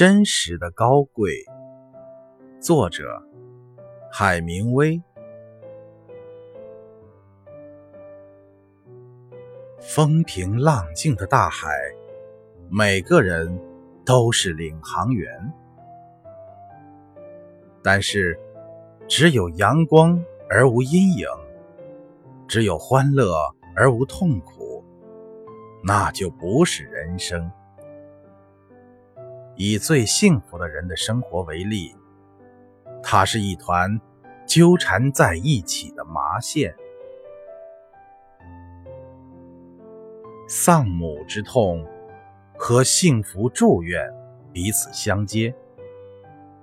[0.00, 1.30] 真实的高贵。
[2.58, 3.22] 作者：
[4.10, 4.98] 海明威。
[9.78, 11.68] 风平浪静的大海，
[12.70, 13.60] 每个人
[14.02, 15.52] 都是领航员。
[17.82, 18.40] 但是，
[19.06, 21.26] 只有阳光而无阴影，
[22.48, 23.34] 只有欢乐
[23.76, 24.82] 而无痛苦，
[25.84, 27.52] 那就不是人生。
[29.62, 31.94] 以最幸福的人的生活为例，
[33.02, 34.00] 它是一团
[34.46, 36.74] 纠缠在一起的麻线，
[40.48, 41.86] 丧母之痛
[42.56, 44.10] 和幸福祝愿
[44.50, 45.54] 彼此相接，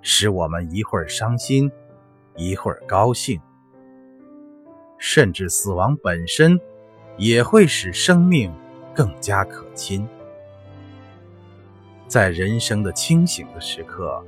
[0.00, 1.68] 使我们一会儿伤心，
[2.36, 3.40] 一会儿高兴，
[4.98, 6.60] 甚至死亡本身
[7.16, 8.54] 也会使生命
[8.94, 10.08] 更加可亲。
[12.14, 14.24] 在人生的清醒的时刻，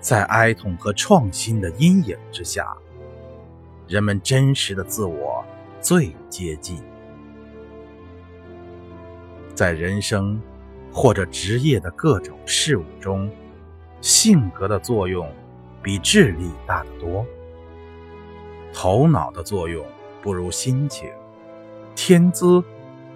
[0.00, 2.76] 在哀痛和创新的阴影之下，
[3.88, 5.42] 人们真实的自我
[5.80, 6.78] 最接近。
[9.54, 10.38] 在人生
[10.92, 13.30] 或者职业的各种事物中，
[14.02, 15.26] 性格的作用
[15.82, 17.24] 比智力大得多。
[18.74, 19.86] 头脑的作用
[20.20, 21.10] 不如心情，
[21.94, 22.62] 天资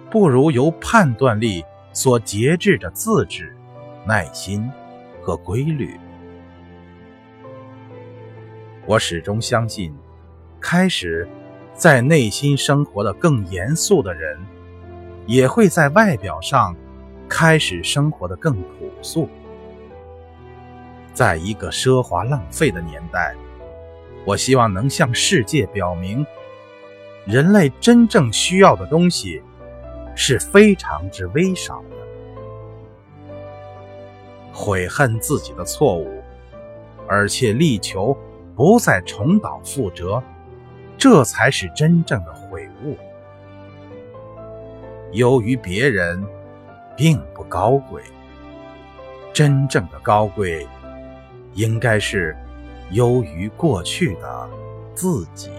[0.09, 1.63] 不如由判断力
[1.93, 3.54] 所节制的自制。
[4.07, 4.69] 耐心
[5.19, 5.99] 和规律，
[8.85, 9.91] 我始终相信，
[10.61, 11.27] 开始
[11.73, 14.37] 在内心生活的更严肃的人，
[15.25, 16.75] 也会在外表上
[17.27, 19.27] 开始生活的更朴素。
[21.11, 23.35] 在一个奢华浪费的年代，
[24.23, 26.23] 我希望能向世界表明，
[27.25, 29.41] 人类真正需要的东西
[30.15, 31.83] 是非常之微少。
[34.57, 36.23] 悔恨自己的错误，
[37.09, 38.17] 而且力求
[38.55, 40.23] 不再重蹈覆辙，
[40.97, 42.95] 这才是真正的悔悟。
[45.11, 46.25] 优于别人，
[46.95, 48.01] 并不高贵。
[49.33, 50.65] 真正的高贵，
[51.53, 52.33] 应该是
[52.91, 54.49] 优于过去的
[54.93, 55.49] 自己。